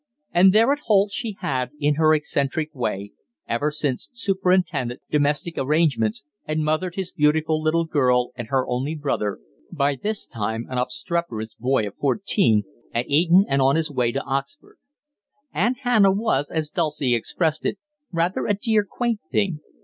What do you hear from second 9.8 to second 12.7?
this time an obstreperous boy of fourteen,